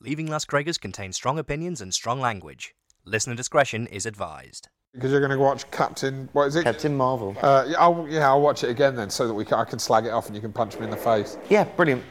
[0.00, 2.72] Leaving Las Craigers contains strong opinions and strong language.
[3.04, 4.68] Listener discretion is advised.
[4.94, 6.62] Because you're going to watch Captain, what is it?
[6.62, 7.36] Captain Marvel.
[7.42, 9.80] Uh, yeah, I'll, yeah, I'll watch it again then, so that we can, I can
[9.80, 11.36] slag it off and you can punch me in the face.
[11.48, 12.04] Yeah, brilliant.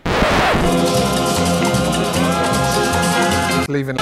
[3.69, 3.95] Leaving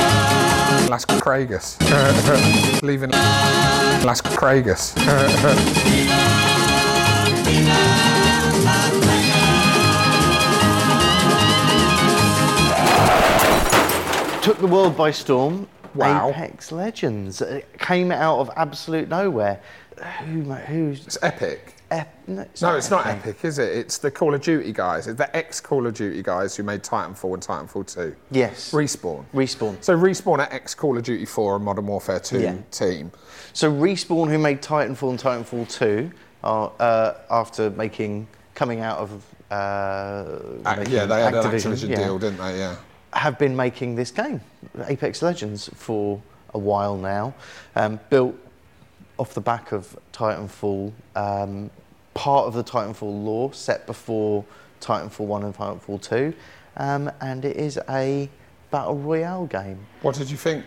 [0.90, 1.78] Las Craigers.
[2.82, 4.96] Leaving Las Craigers.
[14.46, 15.68] Took the world by storm.
[15.96, 16.30] Wow.
[16.30, 19.60] Apex Legends It came out of absolute nowhere.
[20.20, 20.44] Who?
[20.54, 21.04] Who's?
[21.04, 21.74] It's epic.
[21.90, 23.22] Ep- no, it's No, it's not Epic.
[23.26, 23.76] epic, is it?
[23.76, 25.08] It's the Call of Duty guys.
[25.08, 28.16] It's the ex Call of Duty guys who made Titanfall and Titanfall 2.
[28.30, 28.70] Yes.
[28.72, 29.26] Respawn.
[29.34, 29.84] Respawn.
[29.84, 32.56] So Respawn are ex Call of Duty 4 and Modern Warfare 2 Yeah.
[32.70, 33.12] team.
[33.54, 36.12] So Respawn, who made Titanfall and Titanfall 2,
[36.44, 39.12] are, uh, after making coming out of
[39.50, 40.26] uh,
[40.88, 42.60] yeah, they had Activision, an Activision yeah, deal, didn't they?
[42.60, 42.76] Yeah.
[43.16, 44.42] Have been making this game,
[44.88, 46.22] Apex Legends, for
[46.54, 47.34] a while now.
[47.76, 48.36] Um, built
[49.18, 51.70] off the back of Titanfall, um,
[52.14, 54.44] part of the Titanfall lore set before
[54.82, 56.34] Titanfall 1 and Titanfall 2,
[56.78, 58.30] um, and it is a
[58.72, 59.86] battle royale game.
[60.02, 60.66] What did you think?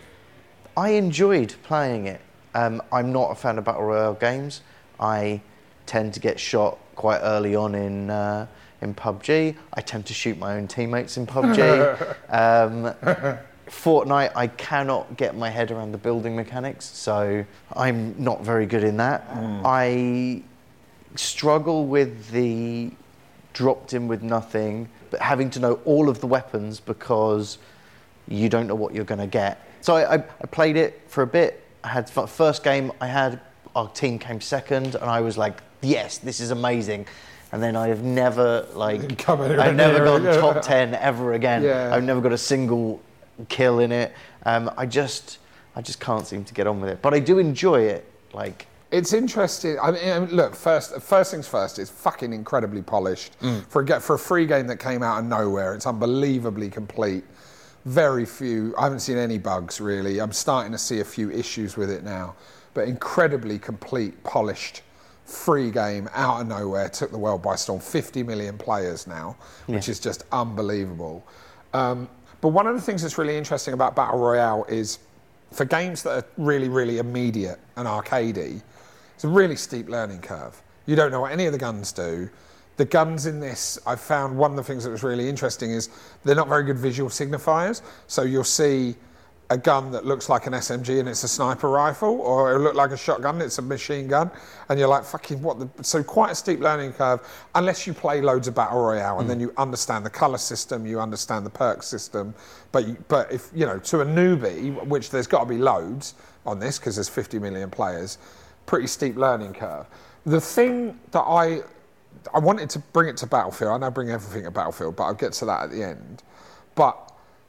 [0.77, 2.21] I enjoyed playing it.
[2.55, 4.63] Um, I'm not a fan of battle royale games.
[4.99, 5.43] I
[5.87, 8.47] tend to get shot quite early on in uh,
[8.81, 9.57] in PUBG.
[9.75, 12.17] I tend to shoot my own teammates in PUBG.
[12.31, 18.67] um, Fortnite, I cannot get my head around the building mechanics, so I'm not very
[18.67, 19.25] good in that.
[19.65, 20.43] I
[21.17, 22.91] struggle with the
[23.53, 27.59] dropped in with nothing, but having to know all of the weapons because
[28.29, 29.67] you don't know what you're going to get.
[29.81, 31.65] So I, I, I played it for a bit.
[31.83, 33.41] I had first game I had,
[33.75, 37.07] our team came second, and I was like, yes, this is amazing.
[37.53, 41.63] And then I have never like I've never gone top ten ever again.
[41.63, 41.95] Yeah.
[41.95, 43.01] I've never got a single
[43.49, 44.13] kill in it.
[44.45, 45.39] Um, I just
[45.77, 47.01] I just can't seem to get on with it.
[47.03, 48.05] But I do enjoy it.
[48.35, 49.79] Like It's interesting.
[49.81, 53.35] I mean, look, first, first things first, it's fucking incredibly polished.
[53.69, 57.25] For, a, for a free game that came out of nowhere, it's unbelievably complete.
[57.85, 60.21] Very few, I haven't seen any bugs really.
[60.21, 62.35] I'm starting to see a few issues with it now.
[62.75, 64.83] But incredibly complete, polished,
[65.29, 66.89] free game out of nowhere.
[66.89, 67.81] Took the world by storm.
[67.81, 71.27] 50 million players now, which is just unbelievable.
[71.75, 72.09] Um,
[72.41, 74.99] but one of the things that's really interesting about Battle Royale is
[75.53, 78.63] for games that are really, really immediate and arcadey,
[79.15, 80.61] it's a really steep learning curve.
[80.87, 82.31] You don't know what any of the guns do.
[82.77, 85.91] The guns in this, I found one of the things that was really interesting is
[86.25, 87.83] they're not very good visual signifiers.
[88.07, 88.95] So you'll see
[89.51, 92.75] a gun that looks like an SMG and it's a sniper rifle, or it'll look
[92.75, 94.31] like a shotgun, and it's a machine gun,
[94.69, 95.69] and you're like, fucking what the.
[95.83, 97.21] So quite a steep learning curve,
[97.55, 99.43] unless you play loads of Battle Royale and then mm.
[99.43, 102.35] you understand the colour system, you understand the perk system.
[102.73, 106.15] But, you, but if, you know, to a newbie, which there's got to be loads
[106.45, 108.19] on this because there's 50 million players,
[108.67, 109.87] pretty steep learning curve.
[110.27, 111.63] The thing that I
[112.35, 113.71] I wanted to bring it to Battlefield.
[113.71, 116.23] I know I bring everything to Battlefield, but I'll get to that at the end.
[116.75, 117.08] But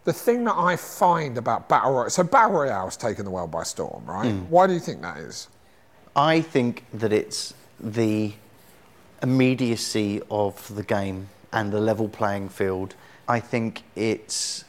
[0.10, 3.62] the thing that I find about Battle Royale, so Battle Royale's taken the world by
[3.62, 4.34] storm, right?
[4.34, 4.48] Mm.
[4.48, 5.48] Why do you think that is?
[6.16, 8.34] I think that it's the
[9.22, 12.96] immediacy of the game and the level playing field.
[13.28, 14.66] I think it's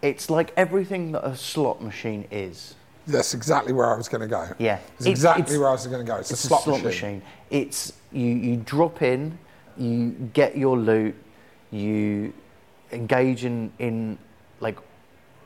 [0.00, 2.74] it's like everything that a slot machine is.
[3.06, 4.48] That's exactly where I was going to go.
[4.58, 4.78] Yeah.
[4.96, 6.16] It's exactly it's- where I was going to go.
[6.16, 6.84] It's, It's a slot, machine.
[6.84, 7.22] machine.
[7.50, 9.38] It's you, you drop in,
[9.76, 11.14] you get your loot,
[11.70, 12.32] you
[12.90, 14.18] engage in, in
[14.62, 14.78] like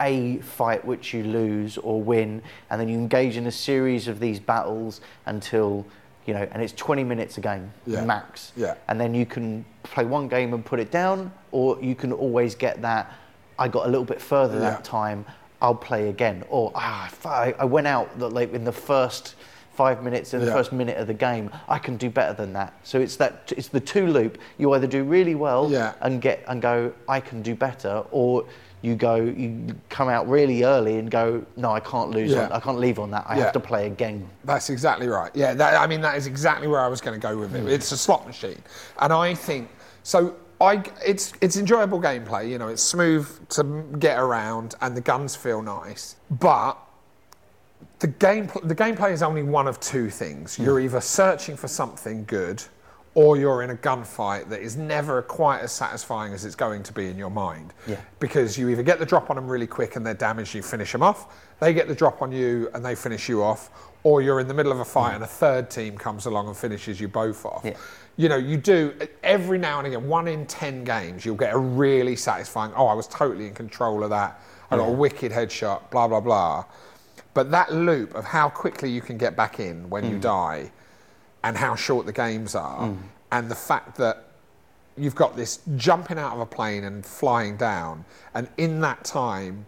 [0.00, 4.20] a fight which you lose or win, and then you engage in a series of
[4.20, 5.84] these battles until
[6.26, 8.04] you know, and it's 20 minutes a game Yeah.
[8.04, 8.50] max.
[8.56, 8.74] Yeah.
[8.88, 12.56] And then you can play one game and put it down, or you can always
[12.56, 13.12] get that.
[13.60, 14.70] I got a little bit further Yeah.
[14.70, 15.24] that time.
[15.62, 16.42] I'll play again.
[16.50, 19.36] Or ah, I went out that like in the first
[19.72, 20.52] five minutes in the Yeah.
[20.54, 21.48] first minute of the game.
[21.68, 22.72] I can do better than that.
[22.82, 24.36] So it's that it's the two loop.
[24.58, 25.92] You either do really well Yeah.
[26.00, 28.44] and get and go, I can do better, or
[28.82, 32.30] you go, you come out really early and go, no, I can't lose.
[32.30, 32.46] Yeah.
[32.46, 33.24] On, I can't leave on that.
[33.26, 33.44] I Yeah.
[33.44, 34.28] have to play again.
[34.44, 35.30] That's exactly right.
[35.34, 37.62] Yeah, that, I mean, that is exactly where I was going to go with it.
[37.62, 37.68] Hmm.
[37.68, 38.62] It's a slot machine.
[39.00, 39.68] And I think,
[40.02, 45.00] so I, it's, it's enjoyable gameplay, you know, it's smooth to get around and the
[45.00, 46.16] guns feel nice.
[46.30, 46.78] But
[47.98, 50.56] the, game, the gameplay is only one of two things.
[50.56, 50.64] Hmm.
[50.64, 52.62] You're either searching for something good
[53.16, 56.92] or you're in a gunfight that is never quite as satisfying as it's going to
[56.92, 57.72] be in your mind.
[57.86, 57.96] Yeah.
[58.20, 60.92] Because you either get the drop on them really quick and they're damaged, you finish
[60.92, 63.70] them off, they get the drop on you and they finish you off,
[64.02, 65.14] or you're in the middle of a fight mm.
[65.14, 67.62] and a third team comes along and finishes you both off.
[67.64, 67.78] Yeah.
[68.18, 68.92] You know, you do
[69.22, 72.92] every now and again, one in 10 games, you'll get a really satisfying, oh, I
[72.92, 74.42] was totally in control of that.
[74.70, 76.66] I got a wicked headshot, blah blah blah.
[77.32, 80.20] But that loop of how quickly you can get back in when you mm.
[80.20, 80.70] die,
[81.46, 83.00] and how short the games are, hmm.
[83.30, 84.24] and the fact that
[84.96, 88.04] you've got this jumping out of a plane and flying down,
[88.34, 89.64] and in that time,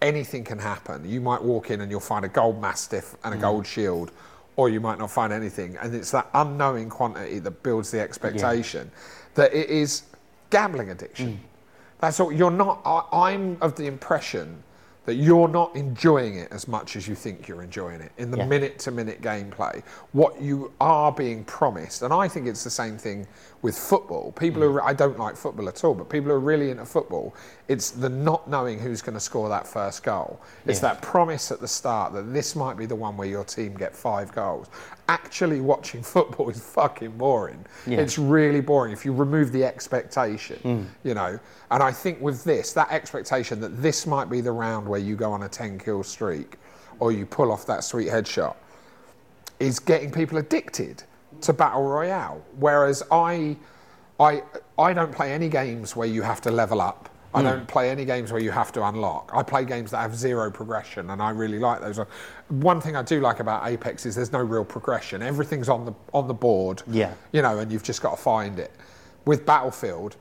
[0.00, 1.04] anything can happen.
[1.08, 3.42] You might walk in and you'll find a gold mastiff and a hmm.
[3.42, 4.12] gold shield,
[4.54, 5.76] or you might not find anything.
[5.78, 8.88] And it's that unknowing quantity that builds the expectation
[9.34, 10.04] that it is
[10.50, 11.38] gambling addiction.
[11.38, 11.46] Hmm.
[11.98, 12.30] That's all.
[12.30, 12.82] You're not.
[12.84, 14.62] I, I'm of the impression
[15.10, 18.46] that you're not enjoying it as much as you think you're enjoying it in the
[18.46, 19.82] minute-to-minute gameplay.
[20.12, 23.26] What you are being promised, and I think it's the same thing
[23.62, 24.32] with football.
[24.32, 24.72] People Mm.
[24.72, 27.34] who I don't like football at all, but people who are really into football,
[27.68, 30.40] it's the not knowing who's going to score that first goal.
[30.64, 30.94] It's Yeah.
[30.94, 33.94] that promise at the start that this might be the one where your team get
[33.94, 34.68] five goals.
[35.10, 37.66] Actually, watching football is fucking boring.
[37.86, 37.98] Yeah.
[37.98, 38.02] Mm.
[38.02, 41.38] It's really boring if you remove the expectation, you know.
[41.70, 45.16] And I think with this, that expectation that this might be the round where you
[45.16, 46.56] go on a 10 kill streak
[46.98, 48.54] or you pull off that sweet headshot
[49.58, 51.02] is getting people addicted
[51.42, 52.44] to battle royale.
[52.58, 53.56] Whereas I,
[54.18, 54.42] I,
[54.78, 57.08] I don't play any games where you have to level up.
[57.32, 57.46] I hmm.
[57.46, 59.30] don't play any games where you have to unlock.
[59.32, 62.00] I play games that have zero progression, and I really like those.
[62.48, 65.22] One thing I do like about Apex is there's no real progression.
[65.22, 66.82] Everything's on the on the board.
[66.88, 67.14] Yeah.
[67.32, 68.72] You know, and you've just got to find it.
[69.26, 70.16] With Battlefield,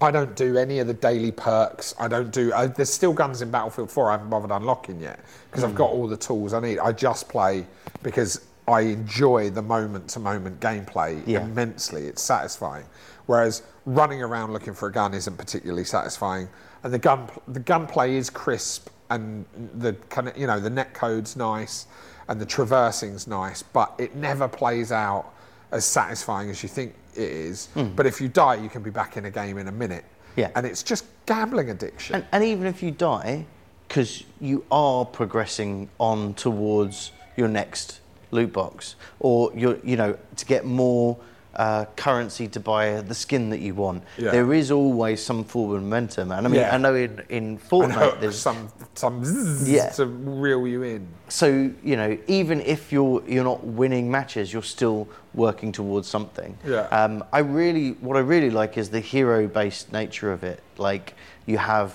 [0.00, 1.94] I don't do any of the daily perks.
[1.98, 2.52] I don't do.
[2.52, 5.20] I, there's still guns in Battlefield 4 I haven't bothered unlocking yet
[5.50, 5.76] because I've hmm.
[5.76, 6.78] got all the tools I need.
[6.78, 7.66] I just play
[8.02, 11.40] because I enjoy the moment to moment gameplay Yeah.
[11.42, 12.06] immensely.
[12.06, 12.84] It's satisfying.
[13.26, 16.48] Whereas running around looking for a gun isn't particularly satisfying.
[16.82, 19.44] And the gun the gunplay is crisp and
[19.76, 21.86] the kind of you know the net code's nice
[22.28, 25.26] and the traversing's nice, but it never plays out
[25.72, 27.66] as satisfying as you think it is.
[27.74, 27.88] Hmm.
[27.94, 30.04] But if you die, you can be back in a game in a minute.
[30.36, 30.50] Yeah.
[30.54, 32.16] And it's just gambling addiction.
[32.16, 33.44] And, and even if you die,
[33.88, 38.00] because you are progressing on towards your next
[38.34, 41.16] loot box, or you're, you know, to get more
[41.54, 44.32] uh, currency to buy the skin that you want, Yeah.
[44.32, 46.32] there is always some forward momentum.
[46.32, 46.74] And I mean, Yeah.
[46.74, 49.88] I know in, in Fortnite, hook there's some some zzz Yeah.
[49.90, 51.06] to reel you in.
[51.28, 51.46] so
[51.90, 56.86] you know even if you're you're not winning matches you're still working towards something Yeah.
[56.98, 61.14] um, i really what i really like is the hero based nature of it like
[61.46, 61.88] you have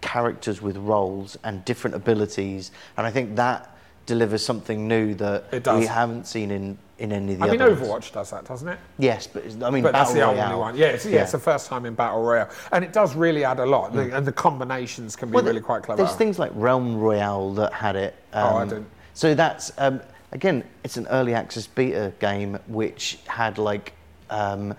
[0.00, 3.75] characters with roles and different abilities and i think that
[4.06, 7.74] delivers something new that we haven't seen in in any of the I mean, other
[7.74, 7.88] ones.
[7.88, 8.78] Overwatch does that, doesn't it?
[8.98, 10.76] yes but i mean But that's the Royale, only one.
[10.76, 11.22] Yeah, it's, yeah.
[11.22, 12.48] it's the first time in Battle Royale.
[12.72, 13.92] And it does really add a lot.
[13.92, 16.02] The- And the combinations can be Well, really quite clever.
[16.02, 18.14] There's things like Realm Royale that had it.
[18.32, 18.86] Oh, I um, didn't.
[19.12, 20.00] So that's um,
[20.32, 23.92] again, it's an early access beta game which had like,
[24.30, 24.74] um,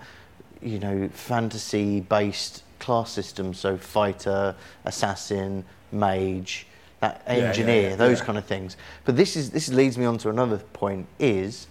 [0.60, 3.60] you know, fantasy-based class systems.
[3.60, 6.66] So fighter, assassin, mage,
[7.00, 8.24] that engineer, yeah, those yeah.
[8.24, 8.76] kind of things.
[9.04, 11.66] But this is this leads me on to another point: is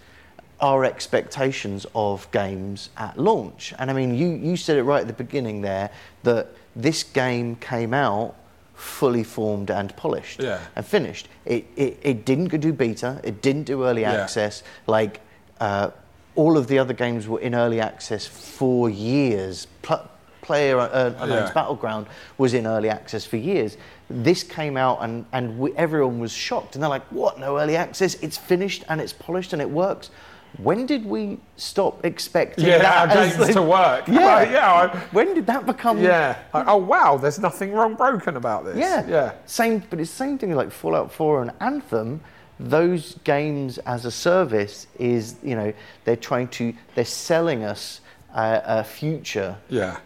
[0.60, 3.74] our expectations of games at launch.
[3.78, 5.92] And I mean, you, you said it right at the beginning there
[6.24, 8.36] that this game came out
[8.74, 10.60] fully formed and polished Yeah.
[10.76, 11.28] and finished.
[11.46, 14.14] It, it, it didn't do beta, it didn't do early Yeah.
[14.14, 14.64] access.
[14.88, 15.22] Like
[15.60, 15.92] uh,
[16.36, 19.68] all of the other games were in early access for years.
[19.82, 20.10] Pl-
[20.42, 21.52] Player uh, Yeah.
[21.54, 22.08] Battleground
[22.38, 23.76] was in early access for years.
[24.10, 26.76] This came out and, and we, everyone was shocked.
[26.76, 28.16] And they're like, what, no early access?
[28.16, 30.10] It's finished and it's polished and it works.
[30.58, 34.08] When did we stop expecting yeah, that our games like- to work.
[34.08, 34.36] Yeah.
[34.36, 34.72] Like, yeah.
[34.74, 36.02] I, When did that become...
[36.02, 36.38] yeah.
[36.54, 38.78] Like, oh, wow, there's nothing wrong broken about this.
[38.78, 39.06] Yeah.
[39.08, 39.34] Yeah.
[39.46, 42.22] Same, but it's the same thing like Fallout 4 and Anthem.
[42.60, 45.74] Those games as a service is, you know,
[46.06, 48.02] they're trying to, they're selling us
[48.34, 50.00] a, a future, Yeah.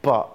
[0.00, 0.30] but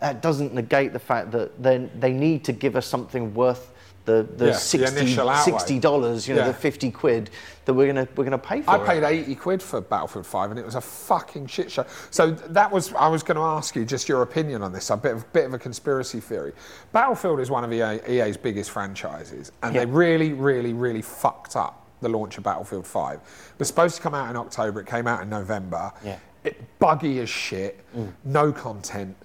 [0.00, 3.72] that doesn't negate the fact that then they need to give us something worth
[4.04, 6.46] the, the, Yeah, 60, initial $60, you know, Yeah.
[6.46, 7.30] the 50 quid
[7.64, 8.86] that we're going to we're gonna pay for I it.
[8.86, 11.84] paid 80 quid for Battlefield 5 and it was a fucking shit show.
[12.10, 14.96] So that was, I was going to ask you just your opinion on this, a
[14.96, 16.52] bit of, bit of a conspiracy theory.
[16.92, 19.84] Battlefield is one of EA, EA's biggest franchises and Yeah.
[19.84, 23.16] they really, really, really fucked up the launch of Battlefield 5.
[23.16, 23.22] It
[23.58, 25.92] was supposed to come out in October, it came out in November.
[26.04, 26.18] Yeah.
[26.44, 28.12] It, buggy as shit, mm.
[28.24, 29.16] no content,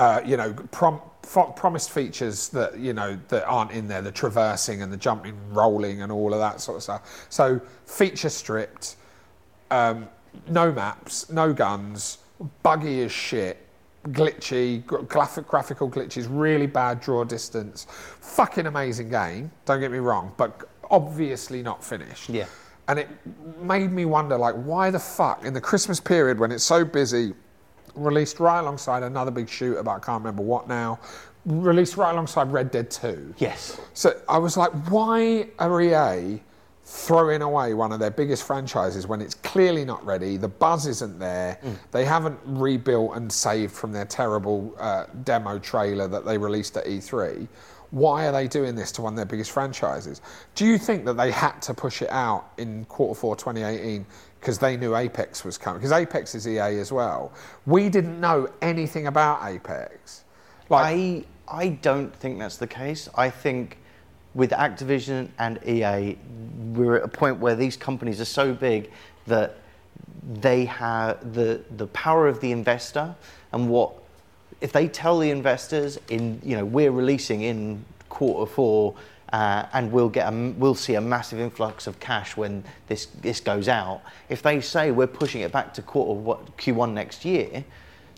[0.00, 4.80] uh, you know, prom, promised features that you know that aren't in there, the traversing
[4.80, 7.26] and the jumping, rolling, and all of that sort of stuff.
[7.28, 8.96] So feature stripped,
[9.70, 10.08] um,
[10.48, 12.16] no maps, no guns,
[12.62, 13.58] buggy as shit,
[14.08, 17.86] glitchy, graphic, graphical glitches, really bad draw distance.
[18.22, 19.52] Fucking amazing game.
[19.66, 22.30] Don't get me wrong, but obviously not finished.
[22.30, 22.46] Yeah.
[22.88, 23.08] And it
[23.60, 27.34] made me wonder, like, why the fuck in the Christmas period when it's so busy,
[27.94, 30.98] released right alongside another big shooter, but I can't remember what now.
[31.46, 33.34] released right alongside Red Dead 2.
[33.38, 33.80] Yes.
[33.94, 36.40] So I was like, why are EA
[36.84, 40.36] throwing away one of their biggest franchises when it's clearly not ready?
[40.36, 41.58] The buzz isn't there.
[41.92, 46.84] They haven't rebuilt and saved from their terrible uh, demo trailer that they released at
[46.86, 47.48] E3.
[47.90, 50.20] Why are they doing this to one of their biggest franchises?
[50.54, 54.06] Do you think that they had to push it out in quarter four 2018
[54.40, 55.80] because they knew Apex was coming?
[55.80, 57.32] Because Apex is EA as well.
[57.66, 60.24] We didn't know anything about Apex.
[60.68, 63.08] Like, I I don't think that's the case.
[63.14, 63.78] I think
[64.34, 66.16] with Activision and EA,
[66.72, 68.90] we're at a point where these companies are so big
[69.26, 69.56] that
[70.32, 73.14] they have the the power of the investor
[73.52, 73.92] and what
[74.60, 78.94] if they tell the investors in you know we're releasing in quarter four
[79.32, 83.40] uh, and we'll get a, we'll see a massive influx of cash when this this
[83.40, 84.02] goes out.
[84.28, 87.64] If they say we're pushing it back to quarter what, Q1 next year,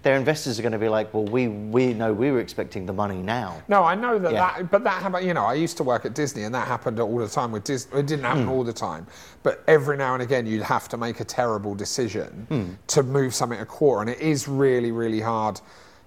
[0.03, 2.93] their investors are going to be like, well, we we know we were expecting the
[2.93, 3.63] money now.
[3.69, 4.55] No, I know that, Yeah.
[4.57, 5.27] that, but that happened.
[5.27, 7.65] You know, I used to work at Disney, and that happened all the time with
[7.65, 8.01] Disney.
[8.01, 9.07] It didn't happen all the time,
[9.43, 12.71] but every now and again, you'd have to make a terrible decision Hmm.
[12.89, 15.61] to move something a quarter, and it is really, really hard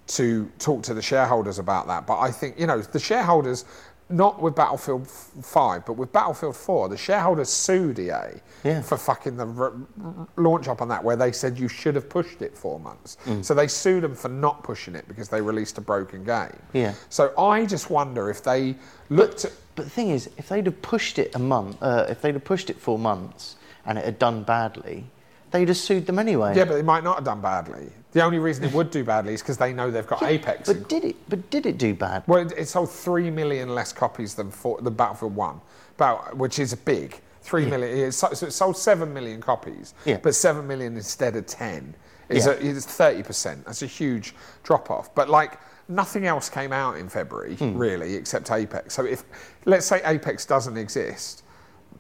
[0.08, 2.06] to talk to the shareholders about that.
[2.06, 3.66] But I think you know the shareholders.
[4.08, 8.82] Not with Battlefield f- 5, but with Battlefield 4, the shareholders sued EA Yeah.
[8.84, 12.08] for fucking the r- r- launch up on that, where they said you should have
[12.08, 13.18] pushed it four months.
[13.26, 13.44] Mm.
[13.44, 16.56] So they sued them for not pushing it because they released a broken game.
[16.74, 16.94] Yeah.
[17.10, 18.76] So I just wonder if they
[19.10, 19.52] looked at.
[19.76, 22.46] But the thing is, if they'd have pushed it a month, uh, if they'd have
[22.46, 23.56] pushed it four months
[23.88, 25.10] and it had done badly,
[25.50, 26.54] they'd have sued them anyway.
[26.56, 27.92] Yeah, but they might not have done badly.
[28.16, 30.70] The only reason it would do badly is because they know they've got Apex.
[30.70, 31.18] in- But did it?
[31.28, 32.24] But did it do bad?
[32.28, 35.60] well, it, it sold three million less copies than for, the Battlefield One,
[35.98, 37.20] about, which is big.
[37.42, 37.98] Three million.
[37.98, 40.18] It, so so it sold seven million copies, Yeah.
[40.24, 41.94] but seven million instead of ten
[42.30, 42.54] is Yeah.
[42.54, 43.66] a, is thirty percent.
[43.66, 45.14] That's a huge drop off.
[45.14, 47.78] But like nothing else came out in February Hmm.
[47.78, 48.94] really, except Apex.
[48.94, 49.24] So if
[49.66, 51.44] let's say Apex doesn't exist,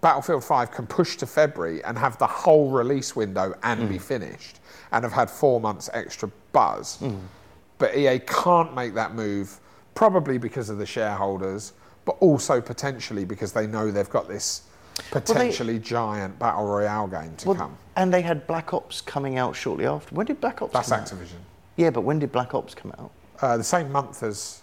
[0.02, 3.88] Battlefield 5 can push to February and have the whole release window and Hmm.
[3.88, 4.60] be finished
[4.92, 7.00] and have had four months extra buzz.
[7.78, 9.60] But EA can't make that move,
[9.96, 11.74] probably because of the shareholders,
[12.06, 14.62] but also potentially because they know they've got this
[15.12, 17.78] potentially giant battle royale game to Well, come.
[17.98, 20.16] and they had Black Ops coming out shortly after.
[20.16, 20.72] When did Black Ops?
[20.74, 21.08] That's come out?
[21.08, 21.40] Activision.
[21.76, 23.12] Yeah, but when did Black Ops come out?
[23.42, 24.62] Uh, the same month as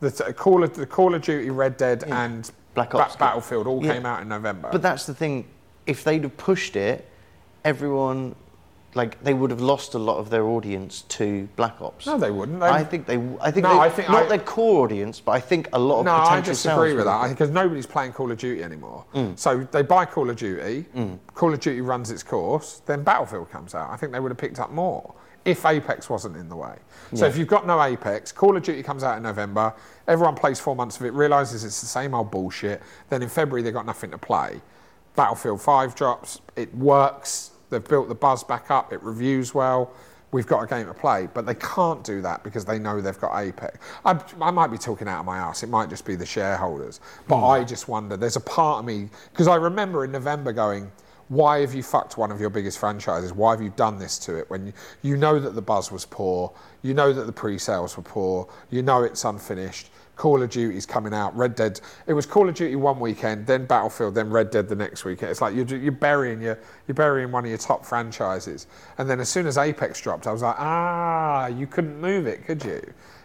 [0.00, 2.22] the Call of, the Call of Duty, Red Dead, Yeah.
[2.24, 3.16] and Black Ba- Ops.
[3.16, 3.92] Battlefield all Yeah.
[3.94, 4.68] came out in November.
[4.72, 5.46] But that's the thing.
[5.86, 7.08] If they'd have pushed it,
[7.64, 8.34] everyone,
[8.94, 12.06] like, they would have lost a lot of their audience to Black Ops.
[12.06, 12.60] no, they wouldn't.
[12.60, 13.16] They, I think they.
[13.40, 13.64] I think.
[13.64, 16.04] No, they, I think not I- their core audience, but I think a lot of
[16.06, 19.04] No, I potential disagree sales with that because nobody's playing Call of Duty anymore.
[19.14, 19.38] Mm.
[19.38, 20.84] So they buy Call of Duty,
[21.34, 23.90] Call of Duty runs its course, then Battlefield comes out.
[23.90, 26.76] I think they would have picked up more if Apex wasn't in the way.
[27.14, 27.30] So Yeah.
[27.30, 29.74] if you've got no Apex, Call of Duty comes out in November,
[30.06, 33.62] everyone plays four months of it, realizes it's the same old bullshit, then in February
[33.62, 34.60] they've got nothing to play.
[35.16, 39.92] Battlefield 5 drops, it works, they've built the buzz back up, it reviews well.
[40.30, 43.20] We've got a game to play, but they can't do that because they know they've
[43.20, 43.76] got Apex.
[44.02, 45.62] I, I might be talking out of my ass.
[45.62, 47.44] It might just be the shareholders, but hmm.
[47.44, 48.16] I just wonder.
[48.16, 50.90] There's a part of me because I remember in November going,
[51.28, 53.32] "Why have you fucked one of your biggest franchises?
[53.32, 56.04] Why have you done this to it?" When you, you know that the buzz was
[56.04, 56.52] poor,
[56.82, 59.90] you know that the pre-sales were poor, you know it's unfinished.
[60.14, 61.34] Call of Duty's coming out.
[61.36, 61.80] Red Dead.
[62.06, 65.30] It was Call of Duty one weekend, then Battlefield, then Red Dead the next weekend.
[65.30, 68.66] It's like you're, you're burying your you're burying one of your top franchises.
[68.98, 72.44] And then as soon as Apex dropped, I was like, ah, you couldn't move it,
[72.44, 72.82] could you?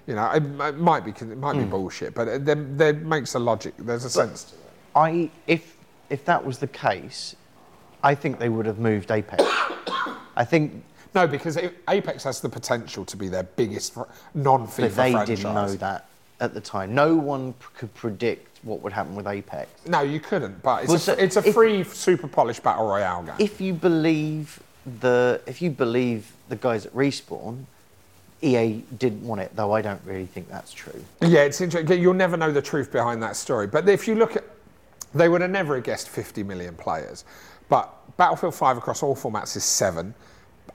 [0.08, 3.36] You know, it, it might be it might be bullshit, but it, there, there makes
[3.36, 3.74] a logic.
[3.78, 4.56] There's a sense.
[4.96, 5.76] I if
[6.10, 7.36] if that was the case,
[8.04, 9.44] I think they would have moved Apex.
[10.36, 10.84] I think
[11.16, 15.12] No, because it, Apex has the potential to be their biggest fr- non-FIFA but they
[15.12, 15.28] franchise.
[15.28, 16.06] didn't know that
[16.40, 16.94] at the time.
[16.94, 19.70] No one p- could predict what would happen with Apex.
[19.88, 20.62] No, you couldn't.
[20.62, 23.36] But it's, Well, a, so it's a if- free, super polished battle royale game.
[23.40, 24.60] If you believe
[25.02, 27.66] the if you believe the guys at Respawn,
[28.42, 31.04] EA didn't want it, though I don't really think that's true.
[31.22, 32.00] Yeah, it's interesting.
[32.00, 33.66] You'll never know the truth behind that story.
[33.68, 34.44] But if you look at,
[35.16, 37.26] they would have never guessed 50 million players.
[37.70, 40.14] But Battlefield 5 across all formats is seven.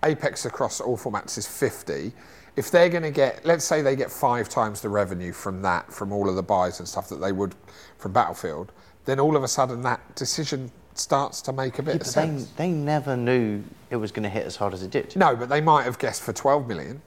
[0.04, 2.12] Apex across all formats is 50.
[2.56, 5.92] If they're going to get, let's say they get five times the revenue from that,
[5.92, 7.54] from all of the buys and stuff that they would
[7.98, 8.72] from Battlefield,
[9.06, 12.06] then all of a sudden that decision starts to make a bit Yeah, of but
[12.06, 12.50] they, sense.
[12.56, 15.16] they never knew it was going to hit as hard as it did.
[15.16, 17.00] No, but they might have guessed for 12 million.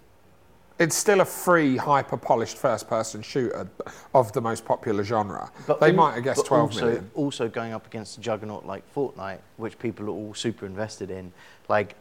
[0.77, 3.69] It's still a free, hyper polished first person shooter
[4.13, 5.49] of the most popular genre.
[5.79, 7.11] they al- might have guessed but 12 also, million.
[7.15, 11.31] Also going up against a juggernaut like Fortnite, which people are all super invested in,
[11.69, 11.95] like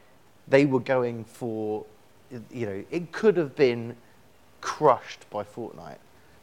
[0.48, 1.86] they were going for,
[2.50, 3.96] you know, it could have been
[4.60, 5.98] crushed by Fortnite.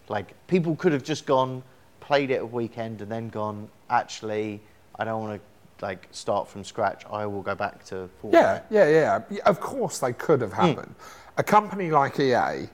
[0.08, 1.64] Like people could have just gone,
[2.00, 3.68] played it a weekend, and then gone.
[3.90, 4.62] Actually,
[4.98, 7.04] I don't want to like start from scratch.
[7.12, 8.34] I will go back to Fortnite.
[8.34, 9.22] Yeah, yeah, yeah.
[9.30, 10.62] Yeah, Of course, they could have hmm.
[10.62, 10.96] happened.
[11.38, 12.68] A company like EA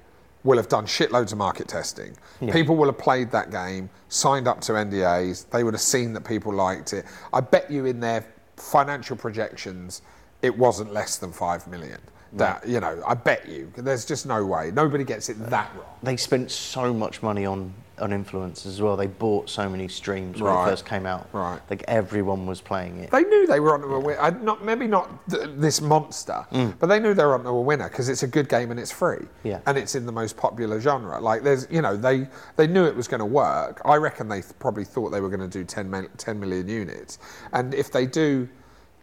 [0.43, 2.15] will have done shitloads of market testing.
[2.51, 5.49] People will have played that game, signed up to NDAs.
[5.49, 7.05] They would have seen that people liked it.
[7.33, 10.01] I bet you in their financial projections,
[10.41, 11.99] it wasn't less than five million.
[12.33, 13.71] That you know, I bet you.
[13.75, 14.71] There's just no way.
[14.71, 15.85] Nobody gets it that wrong.
[16.03, 18.95] They spent so much money on on influencers as well.
[18.95, 20.67] They bought so many streams when Right.
[20.67, 21.27] it first came out.
[21.33, 21.59] Right.
[21.69, 23.09] Like everyone was playing it.
[23.09, 24.19] They knew they were onto a winner.
[24.19, 26.75] Uh, not maybe not th- this monster, mm.
[26.77, 28.91] but they knew they were onto a winner because it's a good game and it's
[28.91, 29.25] free.
[29.43, 29.61] Yeah.
[29.65, 31.19] And it's in the most popular genre.
[31.19, 33.81] Like there's, you know, they they knew it was going to work.
[33.83, 36.67] I reckon they th- probably thought they were going to do 10, mil- 10 million
[36.67, 37.17] units,
[37.53, 38.47] and if they do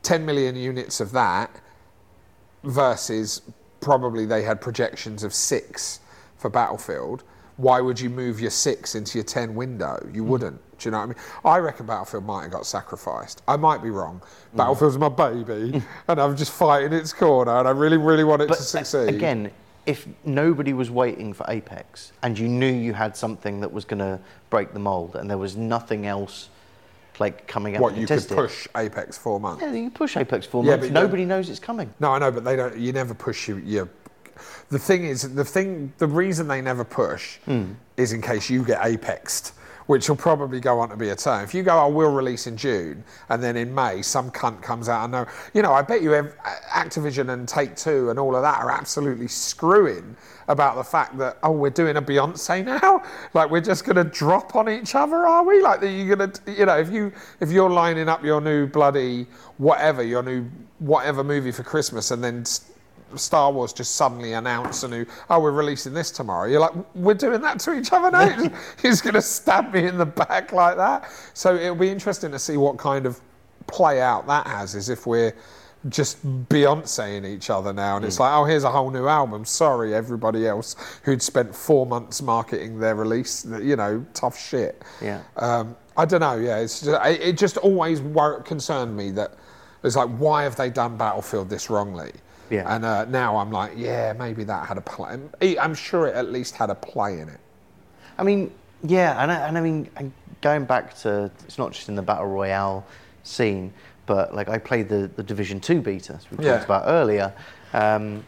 [0.03, 1.51] 10 million units of that
[2.65, 3.43] versus
[3.81, 6.01] probably they had projections of six
[6.37, 7.23] for Battlefield.
[7.57, 10.05] Why would you move your six into your 10 window?
[10.13, 10.31] You hmm.
[10.31, 10.79] wouldn't.
[10.79, 11.17] Do you know what I mean?
[11.45, 13.43] I reckon Battlefield might have got sacrificed.
[13.47, 14.21] I might be wrong.
[14.51, 14.57] Hmm.
[14.57, 15.87] Battlefield's my baby, hmm.
[16.09, 19.09] and I'm just fighting its corner, and I really, really want it to succeed.
[19.15, 19.53] again,
[19.87, 23.99] if nobody was waiting for Apex and you knew you had something that was going
[23.99, 24.19] to
[24.49, 26.49] break the mold and there was nothing else
[27.21, 29.63] like coming out what you could it, push Apex four months.
[29.63, 30.83] Yeah, you push Apex four Yeah, months.
[30.83, 31.93] but you Nobody knows it's coming.
[32.01, 32.77] No, I know, but they don't.
[32.77, 33.57] You never push you.
[33.59, 33.89] your
[34.71, 37.73] the thing is, the thing, the reason they never push hmm.
[37.97, 39.53] is in case you get apexed,
[39.87, 41.45] which will probably go on to be a term.
[41.45, 44.63] If you go, oh, I will release in June, and then in May some cunt
[44.63, 46.35] comes out and know, you know, I bet you ev-
[46.73, 50.17] Activision and Take Two and all of that are absolutely screwing
[50.49, 53.03] about the fact that oh, we're doing a Beyonce now,
[53.35, 55.61] like we're just going to drop on each other, are we?
[55.63, 59.27] Like you're going to, you know, if you if you're lining up your new bloody
[59.59, 60.47] whatever, your new
[60.79, 62.41] whatever movie for Christmas, and then.
[62.43, 62.71] s-
[63.19, 66.49] Star Wars just suddenly announce a new, oh, we're releasing this tomorrow.
[66.49, 68.53] You're like, we're doing that to each other now?
[68.83, 71.11] He's going to stab me in the back like that.
[71.35, 73.21] So it'll be interesting to see what kind of
[73.67, 75.35] play out that has, is if we're
[75.89, 77.97] just Beyonceing each other now.
[77.97, 79.45] And it's like, oh, here's a whole new album.
[79.45, 83.45] Sorry, everybody else who'd spent four months marketing their release.
[83.45, 84.83] You know, tough shit.
[85.03, 85.23] Yeah.
[85.37, 86.37] Um, I don't know.
[86.37, 89.35] Yeah, it's just, it, it just always wor- concerned me that
[89.83, 92.13] it's like, why have they done Battlefield this wrongly?
[92.51, 92.75] Yeah.
[92.75, 95.19] And uh, now I'm like, yeah, maybe that had a play.
[95.59, 97.41] I'm sure it at least had a play in it.
[98.19, 98.53] I mean,
[98.83, 102.03] yeah, and I, and I mean, and going back to it's not just in the
[102.03, 102.85] battle royale
[103.23, 103.73] scene,
[104.07, 106.53] but like I played the, the Division Two beta, as we Yeah.
[106.53, 107.33] talked about earlier,
[107.73, 108.25] um,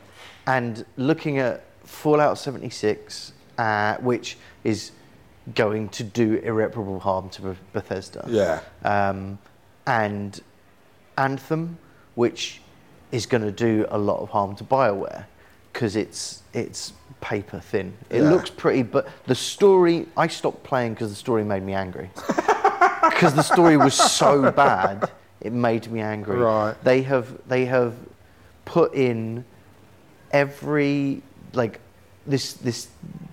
[0.47, 4.93] and looking at Fallout 76, uh, which is
[5.55, 8.25] going to do irreparable harm to Bethesda.
[8.29, 8.61] Yeah.
[8.85, 9.39] Um,
[9.87, 10.41] and
[11.17, 11.79] Anthem,
[12.17, 12.61] which
[13.13, 15.25] is going to do a lot of harm to Bioware
[15.73, 17.93] because it's it's paper thin.
[18.11, 18.31] It Yeah.
[18.31, 22.11] looks pretty, but the story I stopped playing because the story made me angry.
[23.11, 25.09] Because the story was so bad,
[25.41, 26.39] it made me angry.
[26.39, 26.75] Right.
[26.83, 27.95] They have they have
[28.65, 29.45] put in
[30.33, 31.81] every like
[32.27, 32.89] this this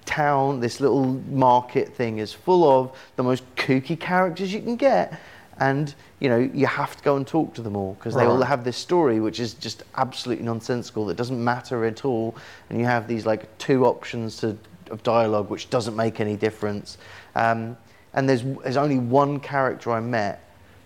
[0.05, 5.19] town, this little market thing is full of the most kooky characters you can get,
[5.59, 8.41] and you know you have to go and talk to them all because they all
[8.41, 12.35] have this story which is just absolutely nonsensical that doesn't matter at all,
[12.69, 14.57] and you have these like two options to
[14.89, 16.97] of dialogue which doesn't make any difference,
[17.35, 17.77] um,
[18.13, 20.43] and there's there's only one character I met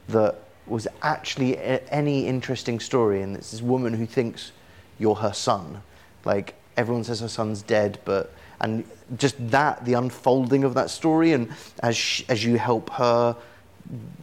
[0.10, 4.52] that was actually a, any interesting story, and it's this woman who thinks
[5.00, 5.82] you're her son.
[6.26, 8.84] Like everyone says her son's dead, but and
[9.18, 11.50] just that the unfolding of that story, and
[11.82, 13.36] as sh as you help her,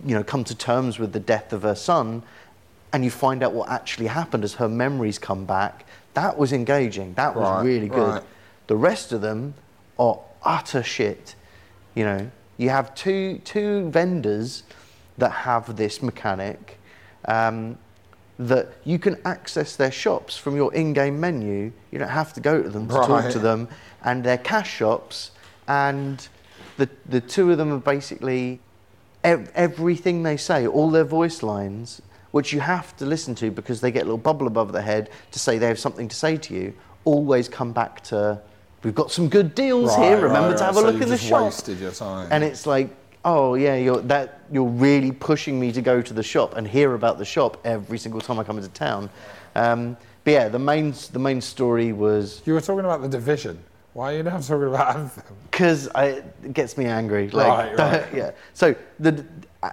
[0.04, 2.22] you know, come to terms with the death of her son,
[2.92, 5.84] and you find out what actually happened as her memories come back.
[6.14, 7.14] That was engaging.
[7.14, 8.14] That was Right, really good.
[8.14, 8.22] right.
[8.66, 9.54] The rest of them
[9.98, 11.34] are utter shit.
[11.94, 14.62] You know, you have two two vendors
[15.18, 16.78] that have this mechanic
[17.26, 17.78] um,
[18.38, 21.72] that you can access their shops from your in-game menu.
[21.92, 23.68] You don't have to go to them to talk to them,
[24.04, 25.30] and they're cash shops.
[25.66, 26.26] And
[26.76, 28.60] the the two of them are basically
[29.24, 33.90] everything they say, all their voice lines, which you have to listen to because they
[33.90, 36.54] get a little bubble above their head to say they have something to say to
[36.54, 38.40] you, always come back to,
[38.82, 40.84] we've got some good deals here, remember right, to have right.
[40.84, 41.44] a look you in the shop.
[41.44, 42.28] wasted your time.
[42.30, 42.90] And it's like,
[43.24, 46.94] oh yeah, you're, that, you're really pushing me to go to the shop and hear
[46.94, 49.08] about the shop every single time I come into town.
[49.54, 53.58] Um, but yeah, the main, the main story was You were talking about the division.
[53.94, 55.36] Why are you now talking about Anthem?
[55.50, 57.30] because it gets me angry.
[57.30, 58.06] Like, Right, right.
[58.14, 58.32] yeah.
[58.52, 59.24] So the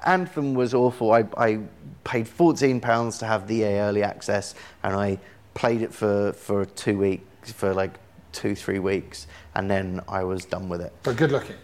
[0.06, 1.12] anthem was awful.
[1.12, 1.60] I, I
[2.04, 4.54] paid fourteen pounds to have the EA early access,
[4.84, 5.18] and I
[5.56, 7.92] played it for for two weeks, for like
[8.32, 10.94] two three weeks, and then I was done with it.
[11.02, 11.56] But good looking.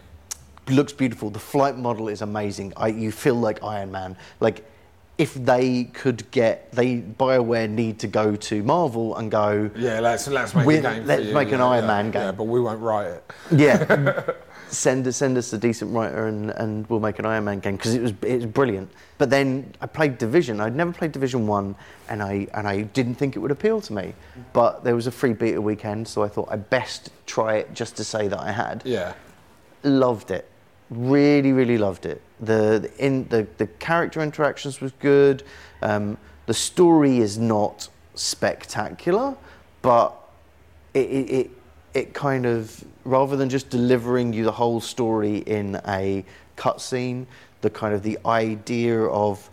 [0.68, 1.30] looks beautiful.
[1.30, 2.72] The flight model is amazing.
[2.76, 4.16] I, you feel like Iron Man.
[4.40, 4.64] Like
[5.18, 10.28] if they could get they Bioware need to go to Marvel and go Yeah, let's
[10.28, 11.06] let's make a game.
[11.06, 12.22] let's make an yeah, Iron yeah, Man game.
[12.22, 13.32] Yeah, but we won't write it.
[13.50, 14.22] yeah
[14.70, 17.76] send us send us a decent writer and, and we'll make an Iron Man game
[17.76, 18.90] because it was it was brilliant.
[19.18, 20.60] But then I played Division.
[20.60, 21.74] I'd never played Division One,
[22.08, 24.14] and I and I didn't think it would appeal to me.
[24.52, 27.96] But there was a free beta weekend, so I thought I'd best try it just
[27.96, 29.14] to say that I had Yeah.
[29.82, 30.48] loved it.
[30.90, 32.22] Really, really loved it.
[32.40, 35.42] The the, in, the, the character interactions was good.
[35.82, 39.36] Um, the story is not spectacular,
[39.82, 40.14] but
[40.94, 41.50] it, it, it,
[41.94, 46.24] it kind of, rather than just delivering you the whole story in a
[46.56, 47.26] cutscene,
[47.60, 49.50] the kind of the idea of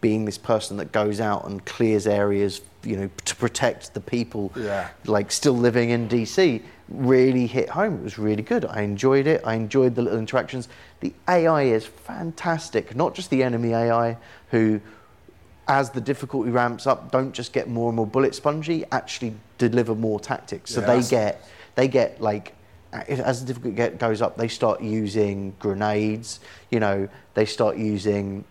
[0.00, 4.52] being this person that goes out and clears areas, you know, to protect the people
[4.56, 4.88] Yeah.
[5.04, 7.96] like still living in DC really hit home.
[7.98, 8.64] It was really good.
[8.64, 9.42] I enjoyed it.
[9.44, 10.68] I enjoyed the little interactions.
[11.00, 12.96] The AI is fantastic.
[12.96, 14.16] Not just the enemy AI
[14.50, 14.80] who
[15.66, 19.94] as the difficulty ramps up don't just get more and more bullet spongy, actually deliver
[19.94, 20.70] more tactics.
[20.70, 22.54] So Yeah, they get they get like
[22.90, 26.40] as the difficulty get, goes up, they start using grenades.
[26.70, 28.44] You know, they start using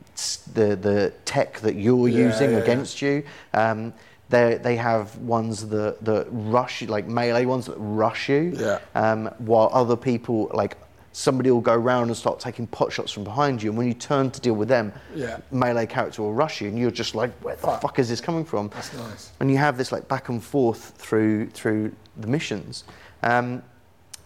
[0.54, 2.64] the the tech that you're Yeah, using yeah, yeah.
[2.64, 3.24] against you.
[3.54, 3.94] Um,
[4.30, 8.54] they they have ones that that rush you, like melee ones that rush you.
[8.56, 8.80] Yeah.
[8.96, 10.78] Um, while other people like
[11.14, 13.94] somebody will go around and start taking pot shots from behind you, and when you
[13.94, 15.38] turn to deal with them, Yeah.
[15.52, 17.82] melee character will rush you, and you're just like, where the Fuck.
[17.82, 18.70] fuck is this coming from?
[18.74, 19.32] That's nice.
[19.40, 22.84] And you have this like back and forth through through the missions,
[23.24, 23.64] um,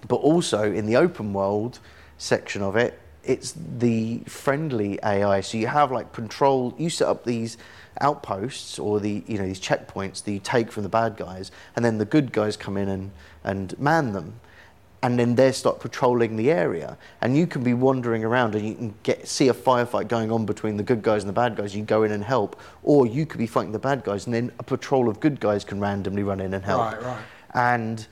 [0.07, 1.79] but also in the open world
[2.17, 5.41] section of it, it's the friendly AI.
[5.41, 6.73] So you have like control.
[6.77, 7.57] You set up these
[8.01, 11.85] outposts or the you know these checkpoints that you take from the bad guys, and
[11.85, 13.11] then the good guys come in and
[13.43, 14.39] and man them.
[15.03, 18.75] And then they start patrolling the area, and you can be wandering around, and you
[18.75, 21.75] can get see a firefight going on between the good guys and the bad guys.
[21.75, 24.51] You go in and help, or you could be fighting the bad guys, and then
[24.59, 26.93] a patrol of good guys can randomly run in and help.
[26.93, 27.21] Right, right.
[27.55, 28.05] And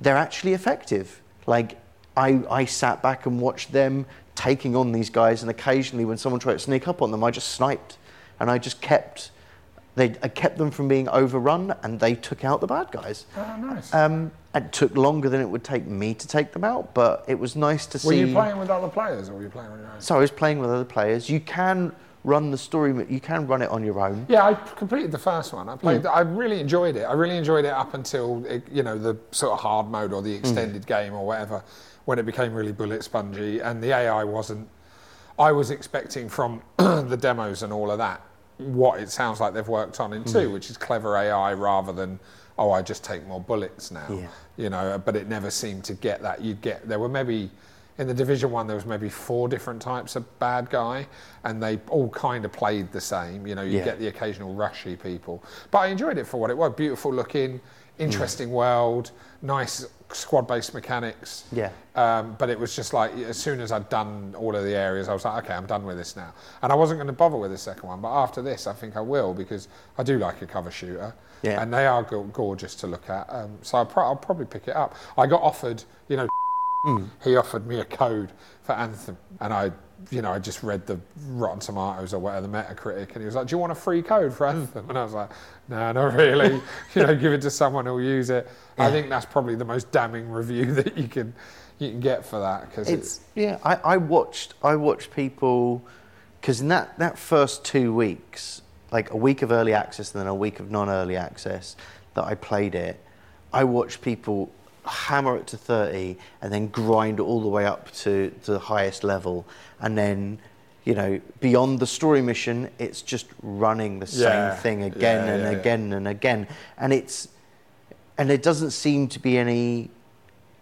[0.00, 1.22] they're actually effective.
[1.46, 1.78] Like
[2.16, 6.40] I, I sat back and watched them taking on these guys, and occasionally when someone
[6.40, 7.96] tried to sneak up on them, I just sniped,
[8.40, 9.30] and I just kept.
[9.94, 13.24] They, I kept them from being overrun, and they took out the bad guys.
[13.34, 13.94] Oh, nice.
[13.94, 17.38] Um, it took longer than it would take me to take them out, but it
[17.38, 18.08] was nice to were see.
[18.08, 20.00] Were you playing with other players, or were you playing on your own?
[20.00, 21.30] So I was playing with other players.
[21.30, 21.92] You can
[22.26, 22.92] run the story.
[23.08, 24.26] You can run it on your own.
[24.28, 25.68] Yeah, I completed the first one.
[25.68, 25.78] I hmm.
[25.78, 26.06] played.
[26.06, 27.04] I really enjoyed it.
[27.04, 30.20] I really enjoyed it up until it, you know the sort of hard mode or
[30.20, 30.40] the hmm.
[30.40, 31.62] extended game or whatever,
[32.04, 34.68] when it became really bullet spongy and the AI wasn't.
[35.38, 38.22] I was expecting from the demos and all of that
[38.58, 40.52] what it sounds like they've worked on in two, mm.
[40.52, 42.18] which is clever AI rather than
[42.58, 44.06] oh I just take more bullets now.
[44.08, 44.28] Yeah.
[44.56, 46.40] You know, but it never seemed to get that.
[46.40, 47.50] You'd get there were maybe
[47.98, 51.06] in the division one there was maybe four different types of bad guy
[51.44, 53.84] and they all kind of played the same you know you Yeah.
[53.84, 57.60] get the occasional rushy people but i enjoyed it for what it was beautiful looking
[57.98, 59.10] interesting world
[59.42, 61.70] nice squad based mechanics Yeah.
[61.94, 65.08] um, but it was just like as soon as I'd done all of the areas,
[65.08, 66.32] I was like, okay, I'm done with this now.
[66.62, 68.96] And I wasn't going to bother with the second one, but after this, I think
[68.96, 69.66] I will because
[69.98, 71.60] I do like a cover shooter, Yeah.
[71.60, 73.26] and they are go- gorgeous to look at.
[73.28, 74.94] Um, so I'll, pro- I'll probably pick it up.
[75.18, 76.28] I got offered, you know,
[77.24, 78.30] he offered me a code
[78.62, 79.72] for Anthem, and I,
[80.10, 83.34] you know, I just read the Rotten Tomatoes or whatever, the Metacritic, and he was
[83.34, 84.60] like, "Do you want a free code for hmm.
[84.60, 85.30] Anthem?" And I was like,
[85.68, 86.60] "No, not really.
[86.94, 89.90] you know, give it to someone who'll use it." I think that's probably the most
[89.90, 91.34] damning review that you can
[91.78, 93.58] you can get for that because It's yeah.
[93.62, 95.86] I, I watched I watched people
[96.40, 100.28] because in that that first two weeks, like a week of early access and then
[100.28, 101.76] a week of non-early access,
[102.14, 103.02] that I played it.
[103.52, 104.52] I watched people
[104.86, 109.04] hammer it to 30 and then grind all the way up to, to the highest
[109.04, 109.44] level
[109.80, 110.38] and then
[110.84, 114.50] you know beyond the story mission it's just running the Yeah.
[114.52, 116.46] same thing again Yeah, and yeah, again and again
[116.78, 117.28] and it's
[118.18, 119.90] and there doesn't seem to be any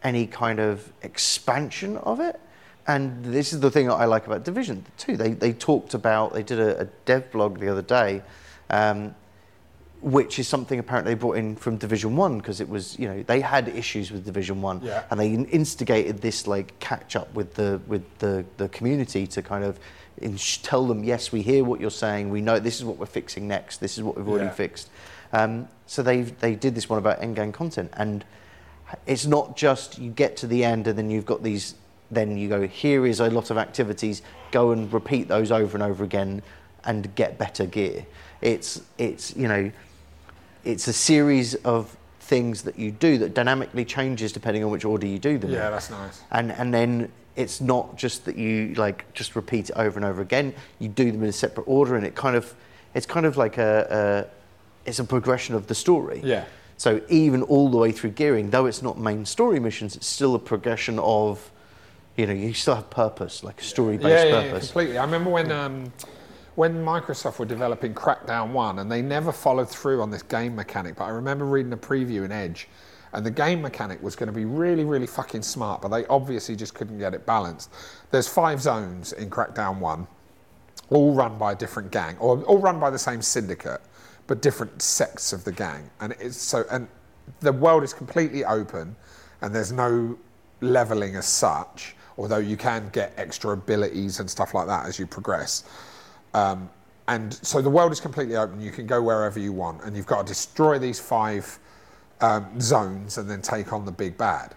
[0.03, 2.39] any kind of expansion of it.
[2.87, 5.17] And this is the thing that I like about Division too.
[5.17, 8.23] They they talked about they did a, a dev blog the other day,
[8.69, 9.15] um,
[10.05, 13.23] which is something apparently they brought in from Division One because it was you know
[13.23, 15.03] they had issues with Division One Yeah.
[15.11, 19.65] and they instigated this like catch up with the with the the community to kind
[19.65, 19.81] of
[20.21, 23.07] ins- tell them yes we hear what you're saying we know this is what we're
[23.07, 24.51] fixing next this is what we've already Yeah.
[24.53, 24.91] fixed.
[25.33, 28.27] Um, so they they did this one about end game content and
[29.07, 31.77] it's not just you get to the end and then you've got these
[32.11, 35.83] then you go here is a lot of activities go and repeat those over and
[35.83, 36.43] over again
[36.85, 38.05] and get better gear
[38.43, 39.71] it's it's you know
[40.65, 45.07] it's a series of things that you do that dynamically changes depending on which order
[45.07, 45.57] you do them in.
[45.57, 46.23] yeah, that's nice.
[46.31, 50.23] and and then it's not just that you like just repeat it over and over
[50.23, 50.55] again.
[50.79, 52.55] You do them in a separate order, and it kind of
[52.95, 56.21] it's kind of like a, a it's a progression of the story.
[56.25, 56.45] Yeah.
[56.77, 60.35] So even all the way through gearing, though it's not main story missions, it's still
[60.35, 61.51] a progression of,
[62.17, 64.67] you know, you still have purpose, like a story-based yeah, yeah, yeah, purpose.
[64.69, 64.99] completely.
[64.99, 65.93] I remember when um,
[66.55, 70.97] when Microsoft were developing Crackdown One, and they never followed through on this game mechanic.
[70.97, 72.69] But I remember reading a preview in Edge,
[73.13, 76.57] and the game mechanic was going to be really, really fucking smart, but they obviously
[76.57, 77.71] just couldn't get it balanced.
[78.11, 80.07] There's five zones in Crackdown One,
[80.91, 83.81] all run by a different gang, or all run by the same syndicate,
[84.27, 85.91] but different sects of the gang.
[86.01, 86.87] And it's so, and
[87.41, 88.95] the world is completely open,
[89.41, 90.17] and there's no
[90.61, 91.97] leveling as such.
[92.17, 95.65] Although you can get extra abilities and stuff like that as you progress.
[96.35, 96.69] Um,
[97.09, 98.61] and so the world is completely open.
[98.61, 101.59] You can go wherever you want, and you've got to destroy these five
[102.21, 104.55] um, zones and then take on the big bad.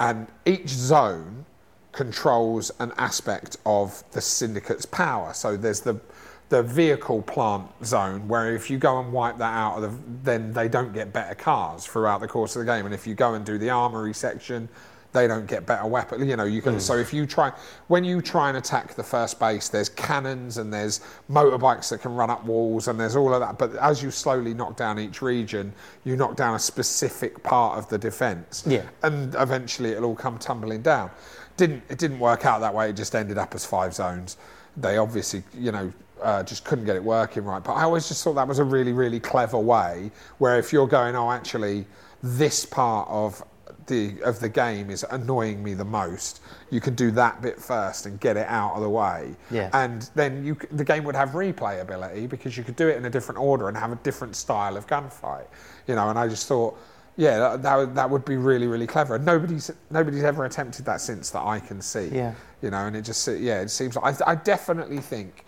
[0.00, 1.44] And each zone
[1.92, 5.32] controls an aspect of the syndicate's power.
[5.32, 6.00] So there's the
[6.48, 10.52] the vehicle plant zone where if you go and wipe that out of the, then
[10.52, 13.34] they don't get better cars throughout the course of the game and if you go
[13.34, 14.68] and do the armory section
[15.12, 17.50] they don't get better weapons you know you can so if you try
[17.86, 22.14] when you try and attack the first base there's cannons and there's motorbikes that can
[22.14, 25.22] run up walls and there's all of that but as you slowly knock down each
[25.22, 25.72] region
[26.04, 28.82] you knock down a specific part of the defense Yeah.
[29.02, 31.10] and eventually it'll all come tumbling down.
[31.56, 32.90] Didn't it didn't work out that way?
[32.90, 34.36] It just ended up as five zones.
[34.76, 35.92] They obviously, you know,
[36.22, 37.62] uh, just couldn't get it working right.
[37.64, 40.10] But I always just thought that was a really, really clever way.
[40.38, 41.84] Where if you're going, oh, actually,
[42.22, 43.42] this part of
[43.88, 48.06] the of the game is annoying me the most, you can do that bit first
[48.06, 49.34] and get it out of the way.
[49.50, 49.70] Yeah.
[49.72, 53.10] And then you the game would have replayability because you could do it in a
[53.10, 55.46] different order and have a different style of gunfight.
[55.86, 56.78] You know, and I just thought.
[57.16, 59.16] Yeah, that, that, would, that would be really, really clever.
[59.16, 62.10] And nobody's nobody's ever attempted that since that I can see.
[62.12, 62.32] Yeah.
[62.62, 63.96] You know, and it just yeah, it seems.
[63.96, 65.44] I, I definitely think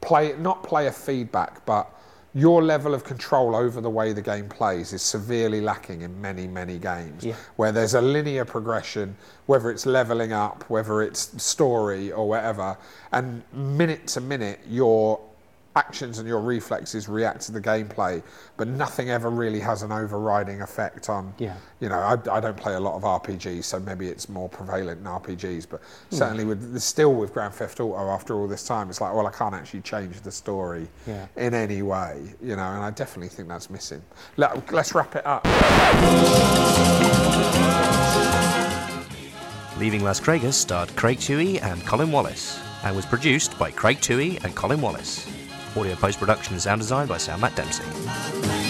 [0.00, 1.95] play not player feedback, but
[2.36, 6.46] your level of control over the way the game plays is severely lacking in many,
[6.46, 7.24] many games.
[7.24, 7.34] Yeah.
[7.56, 12.76] Where there's a linear progression, whether it's leveling up, whether it's story or whatever,
[13.12, 15.18] and minute to minute your
[15.76, 18.22] actions and your reflexes react to the gameplay,
[18.56, 21.32] but nothing ever really has an overriding effect on.
[21.38, 21.56] Yeah.
[21.80, 25.00] You know, I, I don't play a lot of RPGs, so maybe it's more prevalent
[25.00, 26.16] in RPGs, but hmm.
[26.16, 29.30] certainly with still with Grand Theft Auto after all this time, it's like, well, I
[29.30, 31.26] can't actually change the story Yeah.
[31.36, 34.02] in any way, you know, and I definitely think that's missing.
[34.36, 35.44] Let, let's wrap it up.
[39.78, 44.38] Leaving Las Vegas starred Craig Tui and Colin Wallace and was produced by Craig Tui
[44.38, 45.26] and Colin Wallace.
[45.76, 48.65] Audio post production and sound design by Sam Matt Dempsey.